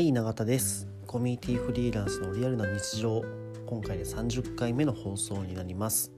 [0.00, 0.88] はい永田です。
[1.06, 3.22] コミュニティフリーランスのリアルな日常。
[3.66, 6.10] 今回で30回目の放送になります。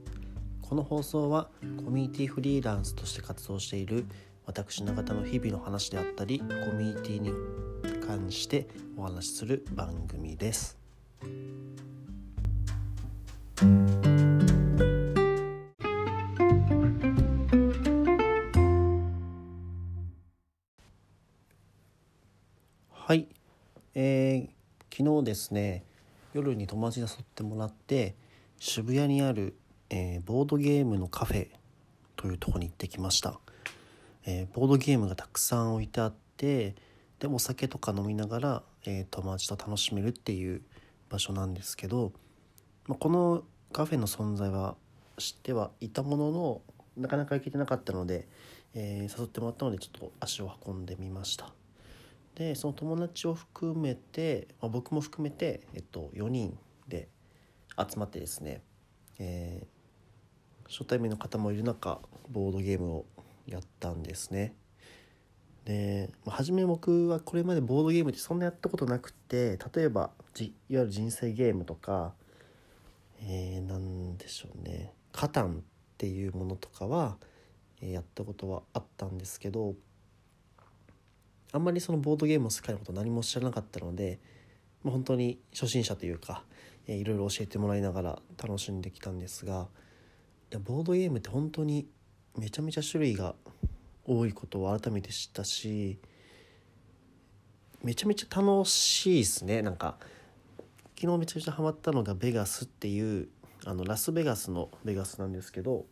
[0.61, 1.49] この放送は
[1.83, 4.05] コミュニティフリーランスとして活動している
[4.45, 7.33] 私永田の日々の話であったりコミュニティに
[8.07, 10.77] 関してお話しする番組です。
[23.95, 25.83] えー、昨日ですね
[26.33, 28.15] 夜に友達に誘ってもらって
[28.57, 29.55] 渋谷にある、
[29.89, 31.47] えー、ボードゲームのカフェ
[32.15, 33.39] というとこに行ってきました、
[34.25, 36.75] えー、ボードゲームがたくさん置いてあって
[37.19, 40.61] でお酒とか飲みながら、え、友達と楽しめるっていう
[41.09, 42.11] 場所なんですけど、
[42.85, 44.75] まあ、このカフェの存在は
[45.17, 46.61] 知ってはいたものの
[46.97, 48.27] なかなか行けてなかったので、
[48.73, 51.53] え、誘ってもらったのでちょっと足を運んでみました。
[52.35, 57.07] でその友達を含めて、まあ、僕も含めて、えっと、4人で
[57.77, 58.61] 集まってですね、
[59.19, 63.05] えー、初対面の方もいる中ボードゲームを
[63.45, 64.55] やったんですね。
[65.65, 72.13] で、まあ、初め僕はこれまでボードゲームってそんなやったことなくて例えばじいわゆる人生ゲームとか
[73.25, 74.91] えー、なんでしょうね。
[75.11, 75.61] カタンっ
[75.97, 77.17] ていうものとかは、
[77.81, 79.75] えー、やったことはあったんですけど
[81.53, 84.19] あんまりそのボードゲームの世界のこと何も知らなかったので、
[84.83, 86.43] まあ、本当に初心者というか、
[86.87, 89.67] えー、いろいろ教えてもらいながら楽しんできたんですが
[90.51, 91.87] いやボードゲームって本当に
[92.37, 93.35] めちゃめちゃ種類が
[94.05, 95.99] 多いことを改めて知ったし
[97.83, 99.61] めちゃめちゃ楽しいですね。
[99.61, 99.97] なんか
[100.99, 103.27] 昨日めちゃめちゃハマったのがベガスっていう
[103.65, 105.85] あのラスベガスのベガスなんですけど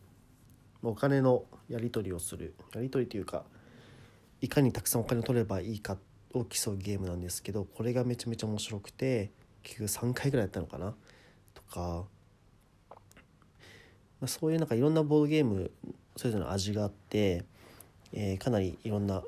[0.82, 2.54] お金のやり取りをする。
[2.74, 3.44] やり取りというか
[4.42, 5.96] いかにたくさんお金を取ればいいか
[6.34, 9.30] を競うゲームなんですけどこれがめちゃめちゃ面白くて
[9.62, 10.94] 結局3回ぐらいやったのかな？
[11.54, 12.04] とか、
[12.90, 12.96] ま
[14.24, 15.70] あ、そういうなんかいろんなボードゲーム
[16.16, 17.44] それぞれの味があって、
[18.12, 19.22] えー、かなりいろんな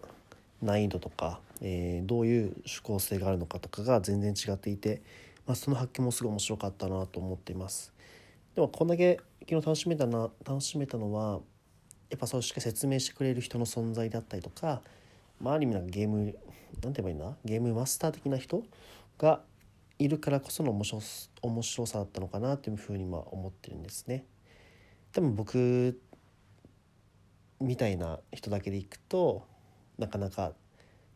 [0.60, 5.00] 難易度とか、えー、どういう趣向性があるのかとかが全然違っていて、
[5.46, 7.92] まあ、その発見もすごい面白かったなと思っています。
[8.54, 11.40] でもこんだけ昨日楽しめたな楽しめたのは
[12.10, 14.80] やっぱそうしっかり説明してくれる人の存在だったりとか
[15.40, 16.36] まあ、ある意味なんかゲームなんて
[16.82, 17.36] 言えばいいんだ？
[17.44, 18.62] ゲームマスター的な人
[19.18, 19.42] が
[19.98, 21.00] いるからこその面白
[21.42, 24.24] 面白さだったのかなというふうにまあ思ってるんですね。
[25.12, 26.00] 多分僕
[27.60, 29.46] みたいな人だけでいくと
[29.98, 30.52] なかなか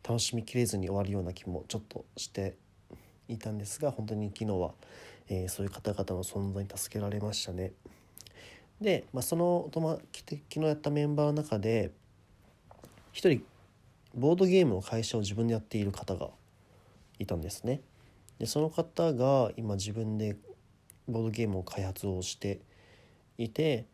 [0.07, 2.55] 楽しみきれずに終わるような気もちょっとして
[3.27, 4.71] いたんですが本当に昨日は、
[5.27, 7.73] えー、そういう方々の存在に助けられましたね。
[8.79, 9.83] で、まあ、その昨
[10.49, 11.91] 日やったメンバーの中で
[13.11, 13.43] 一人
[14.15, 16.29] ボードゲームの会社を自分でやっている方が
[17.19, 17.81] いたんですね。
[18.39, 20.37] でその方が今自分で
[21.07, 22.61] ボードゲームを開発をして
[23.37, 23.85] いて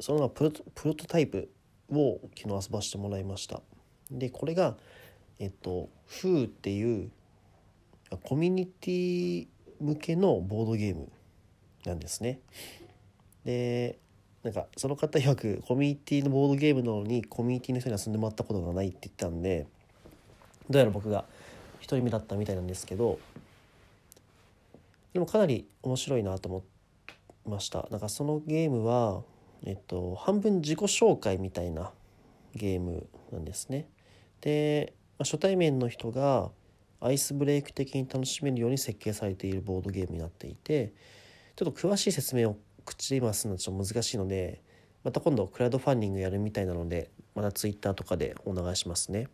[0.00, 0.52] そのプ
[0.84, 1.50] ロトタイプ
[1.90, 3.62] を昨日遊ばせてもらいました。
[4.10, 4.76] でこれが
[5.38, 7.10] えっと「フーっていう
[8.22, 9.48] コミュニティ
[9.80, 11.10] 向けのボードゲーム
[11.84, 12.40] なんですね。
[13.44, 13.98] で
[14.46, 19.66] なんかその方曰くコミュニティのボードゲームなのにコミュニティの人に遊んでもらったことがないって言ったんで
[20.70, 21.24] どうやら僕が
[21.80, 23.18] 1人目だったみたいなんですけど
[25.12, 26.62] でもかなり面白いなと思
[27.46, 27.88] いました。
[27.90, 29.22] なんかそのゲームは
[29.64, 31.90] えっと半分自己紹介みたいな
[32.54, 33.88] ゲームなんですね。
[34.42, 36.50] で、まあ、初対面の人が
[37.00, 40.92] アイスブレイク的に楽しめるように設計されているボードゲームになっていて
[41.56, 42.56] ちょっと詳しい説明を
[42.86, 44.62] 口で今すのちょっと難しいので
[45.04, 49.28] また今度クラウドファンディングやるみたいなのでまたツイッターとかでお願いしますね。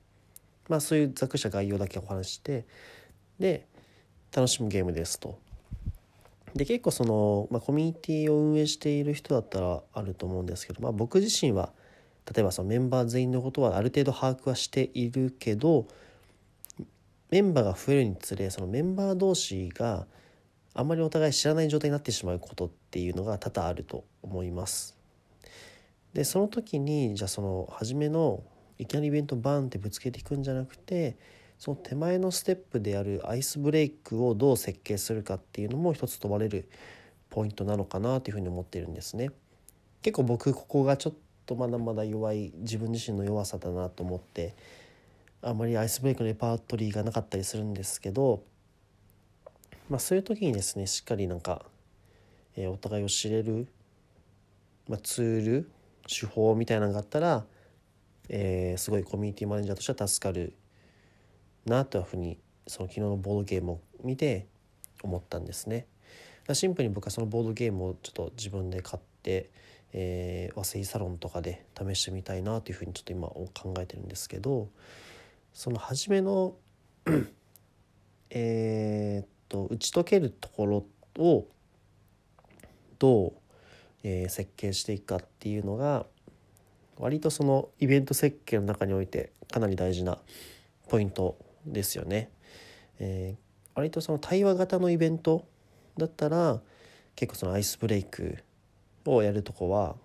[0.69, 2.67] まあそういうざくした概要だけお話して
[3.39, 3.67] で
[4.35, 5.39] 楽しむゲームですと。
[6.55, 11.73] で結構その、まあ、コミュニティを運営している人だったらあると思うんですけど、まあ、僕自身は
[12.33, 15.87] 例えばそのメンバー全員のことはある程度把握はしているけど
[17.31, 20.07] メンバーが増えるにつれそのメンバー同士が
[20.75, 24.97] あんまりお互い知らない状態になってしまうことっていうのが多々あると思います。
[26.15, 28.43] でその時にじゃあその初めの
[28.79, 31.17] いきなりイベントバンってぶつけていくんじゃなくて
[31.59, 36.69] その手前のステップであるアイスブレイクをどう設計するかっていうのも一つ問われる
[37.31, 39.31] ポイントなのかなというふうに思ってるんですね。
[40.03, 41.15] 結構僕ここがちょっ
[41.47, 44.55] とまだまだ弱い自分自身の弱さだなと思って
[45.41, 48.43] あんまりアイスブレイクのレパートリーがなかったりするんですけど
[49.93, 51.67] まあ、そういう時にですねしっかりなんか、
[52.57, 53.69] えー、お互いを知れる、
[54.89, 55.71] まあ、ツール
[56.09, 57.45] 手法みたいなのがあったら、
[58.31, 60.55] えー、すごいコミュニティマネージャーとしては助かる
[61.67, 64.47] なというふうにその昨日のボードゲームを見て
[65.03, 65.87] 思ったんですね。
[66.55, 69.51] シンプルに僕はそのボードゲームをちょっと自分で買って、
[69.93, 74.71] えー、和製サロンとかで試してみたいなというふうにちょっと今考えてるんですけど
[75.53, 76.55] その初めの
[78.31, 80.87] えっと打ち解けるところ
[81.19, 81.47] を
[82.99, 83.33] どう、
[84.03, 86.07] えー、設計していくかっていうのが
[86.97, 90.19] 割とそのイベント設計の中においてかなり大事な
[90.89, 92.31] ポイントですよね。
[92.99, 95.47] えー、割とその対話型のイベント
[95.99, 96.61] だったら
[97.15, 98.39] 結構そのアイスブレイク
[99.05, 99.97] をやるとこは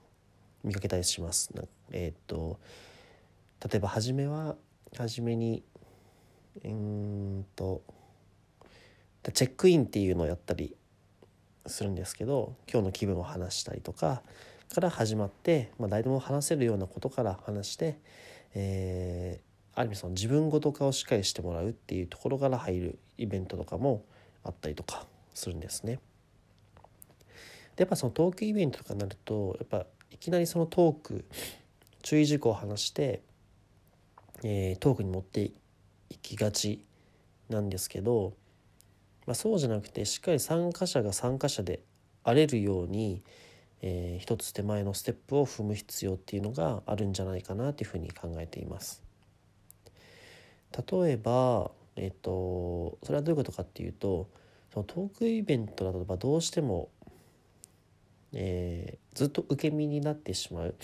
[0.64, 1.52] 見かけたりします。
[1.92, 2.60] えっ、と
[3.64, 4.56] 例えば初めは
[4.98, 5.64] 初めに
[6.66, 7.82] うんと
[9.34, 10.76] チェックインっていうのをやったり
[11.66, 14.22] するんですけど今日の気分を話したりとか
[14.74, 18.00] から始まって、まあ、誰でも話せるようなことから話して、
[18.54, 24.04] えー、ある意味その自分ごと化をしっかりしてもらうっていうところから入るイベントとかも
[24.44, 26.00] あったりとかするんですね。
[27.76, 31.26] でやっぱそのトークイベントとかになるとやっぱいきなりそのトーク
[32.02, 33.22] 注意事項を話して、
[34.44, 35.42] えー、トークに持って
[36.10, 36.84] いきがち
[37.50, 38.34] なんですけど、
[39.28, 41.82] まあ、そうじゃなくてしっかり参加者が参加者で
[42.24, 43.22] あれるように、
[43.82, 49.04] えー、一つ手前のステップを踏む必要っていうのがあるんじゃないかなというふうに考えています。
[50.92, 54.30] 例えば、えっ、とそれはどういうことかっていうと
[54.74, 56.90] そのトークイベントだとどうしても、
[58.34, 60.76] えー、ずっと受け身になってしまう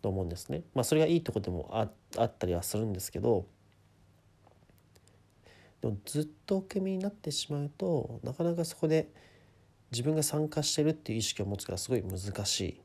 [0.00, 0.62] と思うんですね。
[0.74, 1.70] まあそれがいいとこでも
[2.16, 3.46] あったりはするんですけど
[5.82, 9.08] でもずっと受け身になってしまうとなかなかそこで
[9.90, 12.80] 自分が参加してるっていう意識を持つからすごい難しい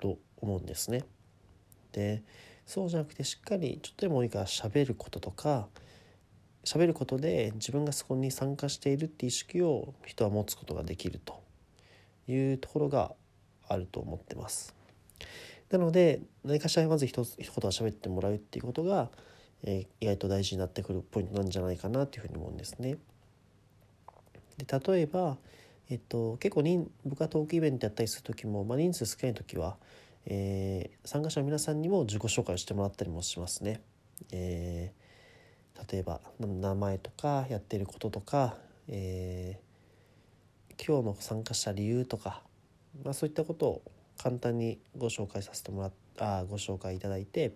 [0.00, 1.04] と思うんですね。
[1.92, 2.22] で
[2.66, 5.68] そうじゃなくてしっかりちょっとでもいいから喋ることとか
[6.64, 11.42] 喋ることで自分がそこに参加しているって意識を人は持つことができると
[12.26, 13.12] いうところが
[13.68, 14.74] あると思ってます。
[15.70, 19.10] なので何かしらまず一つ一言は喋ってもらうっていうことが、
[19.64, 22.98] えー、意外と大事になってくるポイントなんじゃないかなというふうに思うんですね。
[24.58, 25.38] で例えば、
[25.88, 29.76] えっと、結構人僕がトークイベントやったりする時も、まあ、人数少ない時は、
[30.26, 33.80] えー、参加者の皆さんにも自己紹介をしてもらったりもしますね。
[34.30, 38.56] えー、例えば名前とかやってることとか、
[38.88, 42.42] えー、今日の参加した理由とか、
[43.04, 43.82] まあ、そういったことを
[44.18, 47.52] 簡単にご紹介させてもらっあご紹介いただいて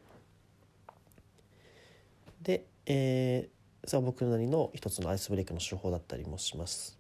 [2.47, 6.97] で、えー、それは僕なりの一つのアイスブレイクの手法だったりもします。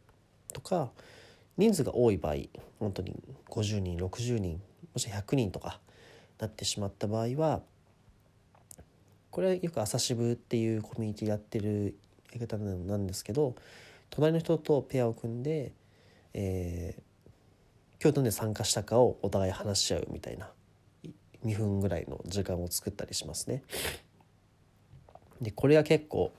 [0.52, 0.90] とか
[1.56, 2.34] 人数が多い場合
[2.80, 3.14] 本当に
[3.48, 4.60] 50人60人
[4.92, 5.78] もし100人とか
[6.40, 7.60] なってしまった場合は
[9.30, 11.94] これはよく朝渋っていうコミュニティやってる
[12.32, 13.54] やり方なんですけど
[14.10, 15.72] 隣の人とペアを組んで、
[16.34, 20.50] えー、今日どんで参加したかをお互い話し合うみたいな
[21.44, 23.62] 2分ぐらいの時間を作ったりしますね。
[25.40, 26.32] でこれが結構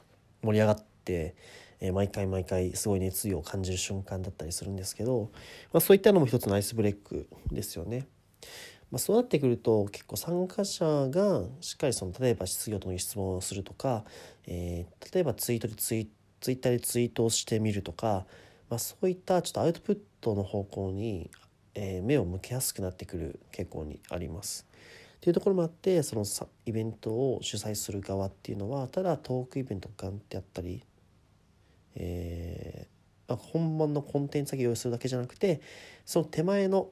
[0.43, 1.35] 盛り上がって、
[1.79, 5.29] えー、毎回毎回すごい熱意を感じる瞬間だったりするんですけど、
[5.73, 8.07] まあ、そういったのも一つのアイスブレイクですよね。
[8.89, 14.05] まあ、そうなってくると結構参加者がしっかりその例えば質疑との質問をするとか、
[14.45, 18.25] えー、例えばツイートでツイツイッターでツイートをしてみるとか、
[18.69, 21.29] まあ、そういったちょっとアウトプットの方向に、
[21.75, 24.65] えー、目を向けやすくなってくる傾向にあります。
[25.17, 26.25] っていうところもあってその
[26.65, 30.83] イベントを主催する側っていうのはただトークイベントガンってやったり
[31.99, 35.61] えー、本番のコンテンツだけ用意するだけじゃなくて
[36.05, 36.89] その手前の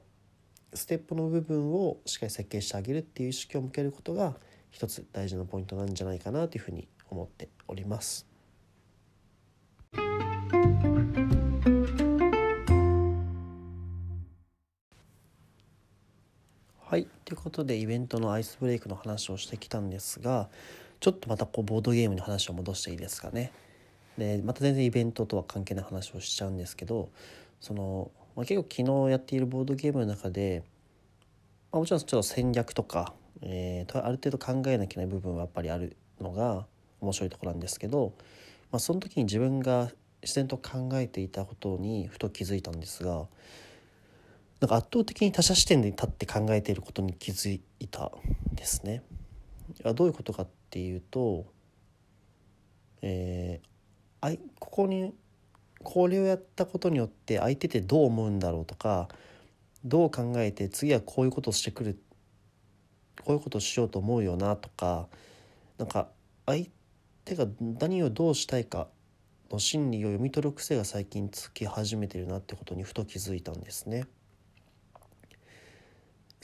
[0.74, 4.34] ステップの部分をしっかり設計してあげるっていう意識を向けることが
[4.70, 8.35] 一つ大事なポイントなんじゃないかなというふうに思っております。
[16.88, 20.48] はい、ということでイベントのアイスブレイクの話をしてきたんですが
[21.00, 23.50] ちょっとまたこうボードゲームに話を戻していいですかね。
[24.16, 27.08] でまた全然イベントとは関係ない話をしちゃうんですけど
[27.58, 30.62] その、まあ、結構昨日やっているボードゲームの中で、
[31.72, 36.66] まあ、もちろんちょっと戦略とか、えー、ある程度考えなきゃいけない部分はやっぱりあるのが
[37.00, 38.12] 面白いところなんですけど、
[38.70, 39.90] まあ、その時に自分が
[40.22, 43.26] 自然と考えていたことにふと気づいたんですが
[44.60, 48.10] なんか圧倒的に他者視点で立って考えていることに気づいた
[48.52, 49.02] ですね。
[49.94, 51.46] どういうことかっていうと、
[53.02, 53.66] えー、
[54.20, 55.12] あいここに
[55.82, 59.08] これをやったことによって相手ってどう思うんだろうとか
[59.84, 62.00] どう考えて次はこういうことをしてくる
[63.24, 65.08] こういうことをしようと思うよなとか
[65.78, 66.08] なんか
[66.46, 66.66] 相
[67.24, 68.88] 手が何をどうしたいか
[69.50, 74.06] の心理を読み取る癖が最近つき始めてるなってことにふと気づいたんですね。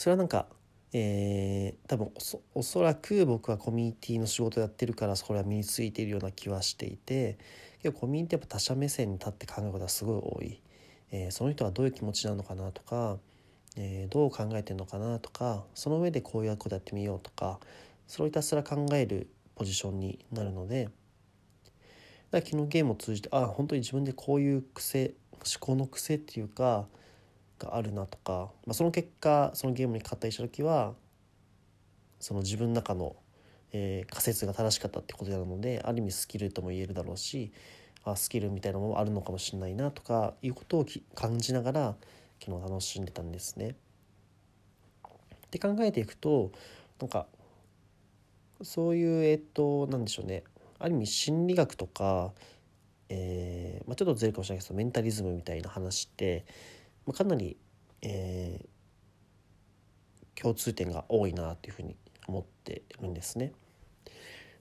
[0.03, 0.47] それはなんか、
[0.93, 2.11] えー、多分
[2.57, 7.39] おそらく僕はコミュニティの仕事やってるからそれは身についているような気はしていて
[7.85, 10.61] 結構コミュニティやっぱ他者目線に立って考えることはすごい多い、
[11.13, 13.19] えー、その人はどういう気持ちなのかなとか、
[13.77, 17.61] えー、どう考えてるのかなとかその上でこういうことやってみようとか
[18.09, 20.95] それをひたすら考えるポジションになるのでだか
[22.33, 26.89] ら昨日ゲームを通じてあ本当に自分でこういう癖思考の癖っていうか
[27.67, 30.95] があるなとか、まあ、その結果そのゲームに勝ったりした時は
[32.21, 33.17] その自分の中の、
[33.73, 37.53] えー、仮説が正しかったってことなのである意味スキルとも言えるだろうし
[38.05, 41.97] あスキルみたいなものもあるのかもしれないなとかいうことを感じながら
[42.41, 43.77] 昨日楽しんでたんですね。
[45.47, 46.51] って考えていくと
[47.01, 47.27] なんか
[48.63, 50.45] そういうえっと何でしょうね
[50.79, 52.33] ある意味心理学とか、
[53.09, 56.45] えーまあ、ちょっとずれるかもしれないけどメンタリズムみたいな話って、
[57.07, 57.57] まあ、かなり、
[58.03, 63.53] えー、共通点が多いなというふうに思ってるんですね。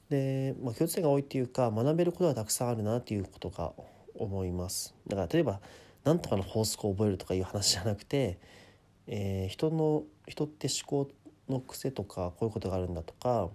[0.10, 3.74] で、まあ、共通点が多いっていうか学べることがたくさんあるなっていうことが
[4.16, 4.94] 思います。
[5.08, 5.62] だから例えば
[6.04, 8.40] 何とかの法則を覚えるとかいう話じゃなくて、
[9.08, 11.12] えー、人の人って思考
[11.50, 13.50] の癖とかこういうことがあるんだとか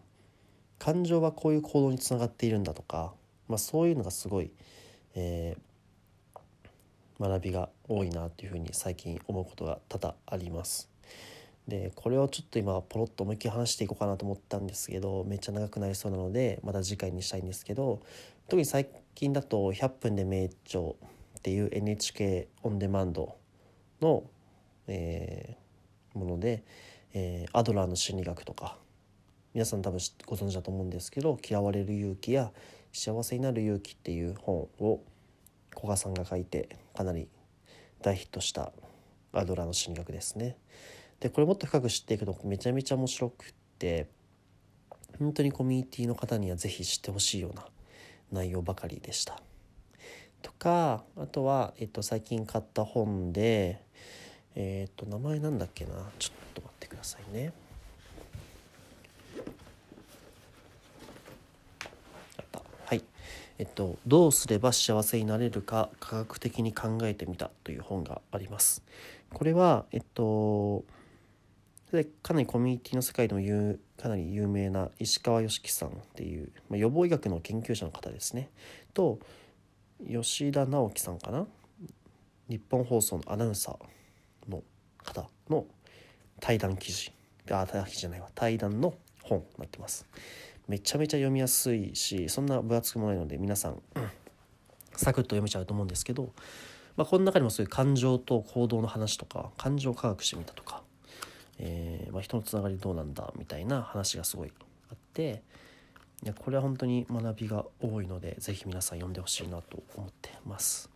[0.78, 3.14] 感情はこういう行動につながっているんだとか、
[3.48, 4.50] まあ、そういうのがすごい、
[5.14, 5.60] えー、
[7.20, 10.90] 学びが多いなというふうに最近思うことが多々あります。
[11.68, 18.02] でこれをちょっと今ポロッと思いっきり話していこうかなと思ったんですけどめっちゃ長くなりそうなのでまた次回にしたいんですけど
[18.46, 20.80] 特に最近だと「100分で名著」
[21.38, 23.36] っていう NHK オンデマンド
[24.00, 24.22] の、
[24.86, 26.62] えー、もので、
[27.14, 28.78] えー、アドラーの心理学とか
[29.52, 32.52] 皆さん多分ご存知だと思うんですけど「嫌われる勇気」や
[32.92, 35.00] 「幸せになる勇気」っていう本を
[35.76, 37.28] 古賀さんが書いてかなり
[38.02, 38.72] 大ヒットした
[39.32, 40.56] アドラーの心理学ですね。
[41.20, 44.08] でこれもっと深く知っていくとめちゃめちゃ面白くって
[45.18, 47.66] 本当にコミュニティの方には是非知ってほしいような
[48.32, 49.40] 内容ばかりでした。
[50.42, 53.82] とかあとは、えっと、最近買った本で
[54.54, 55.92] えっと名前なんだっけな？
[56.18, 57.52] ちょっと待ってくださいね。
[62.86, 63.02] はい
[63.58, 68.84] えっと、どうすれば幸せになれるか科学的に考えてみたという本があります。
[69.32, 70.84] これは、えっと、
[72.22, 78.50] かなりコミュニティの世界でも有かなり有名な石川良樹さんっていう、まあ、予防医学の研究者の方ですね。
[78.94, 79.18] と
[80.08, 81.44] 吉田直樹さんかな？
[82.48, 84.62] 日本放送のアナウンサーの
[85.02, 85.64] 方の
[86.38, 87.10] 対談記事
[87.50, 90.06] あ対談記事じゃないわ対談の本になってます。
[90.68, 93.80] めちゃめちゃ読みやすいしそんな分厚くもないので皆さん、うん、
[94.96, 96.32] サクッと読めちゃうと思うんですけど、
[96.96, 100.82] まあ、この中にもそういう感情と行動の話とか感情科学してみたとか、
[101.58, 104.52] えー、まあ、人のつながりどうなんだみたいな話がすごい
[104.90, 105.42] あって
[106.24, 110.90] いやこれは本当に学びが多いので是非皆さん読んでほしいなと思ってます。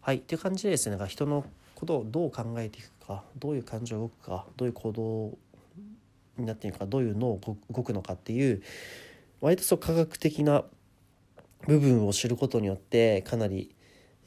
[0.00, 5.38] はいっていう感じでですねなんか人のことをどう考えていくかどういう感情が動くかどういう行動を
[6.38, 7.40] になっているかどういう脳を
[7.70, 8.62] 動くのかっていう
[9.40, 10.64] 割とそう科学的な
[11.66, 13.74] 部分を知ることによってかなり、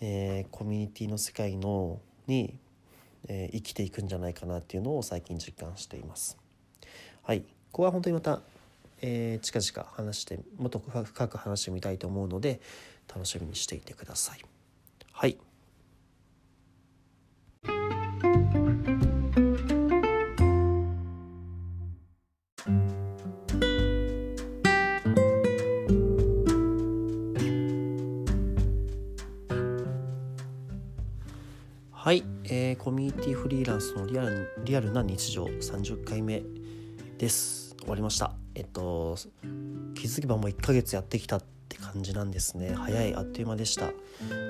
[0.01, 2.57] えー、コミュニティの世界のに、
[3.27, 6.37] えー、生きていくんじゃないかなっていうのを最近実感しています。
[7.23, 8.41] はい、ここは本当にまた、
[9.01, 12.59] えー、近々話してもっと深く話してみたいと思うので
[13.07, 14.41] 楽しみにしていてください。
[15.11, 15.37] はい
[32.09, 36.41] はい、えー、コミュニティフリーランスのリアルリアルな日常30回目
[37.19, 37.75] です。
[37.77, 38.33] 終わりました。
[38.55, 39.15] えっと
[39.93, 42.73] 気づけばもう1ヶ月やってきたって感じなんですね。
[42.73, 43.91] 早いあっという間でした。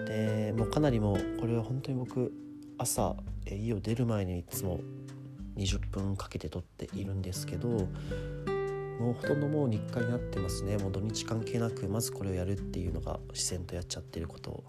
[0.06, 2.32] でもうかなりもうこれは本当に僕
[2.78, 4.80] 朝家を出る前にいつも
[5.58, 10.78] 20分かけて撮っているんですけどもうほとんどもう日課になってますね。
[10.78, 14.63] もう土日関係なくまずこれをやるっていうのが自然とやっちゃってること。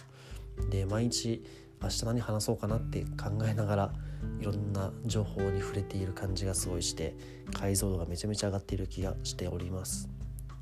[0.71, 1.45] で毎日
[1.83, 3.93] 明日何話そうかなって考えながら
[4.41, 7.15] いろんな情報に触れている感じがすごいして
[7.53, 10.09] 解像度がめちゃめちゃ上がっている気がしております。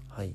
[0.09, 0.35] はい、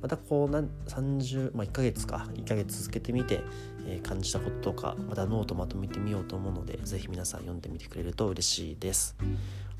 [0.00, 3.40] またこうなん30、まあ、1ヶ月か1ヶ月続けてみて、
[3.86, 9.16] えー、感じたこととかまたノートまとめてみようと思うので是非皆さん読んでみてくれると嬉しいです。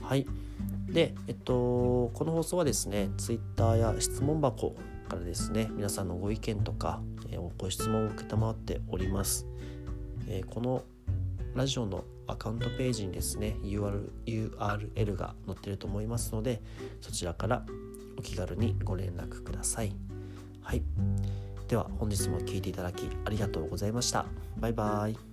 [0.01, 0.27] はい。
[0.89, 4.75] で、えっと、この放送はですね、Twitter や質問箱
[5.09, 9.47] からですね皆さんのご意見とか、えー、ご質問を承っております、
[10.29, 10.85] えー、この
[11.55, 16.61] ラジオのアカウントページにですね URL, URL が載ってると思いますので
[17.01, 17.65] そちらから
[18.19, 19.93] お気軽にご連絡ください。
[20.63, 20.83] はい。
[21.69, 24.27] では本日も聴いていただきありがとうございました。
[24.59, 25.28] バイバイ。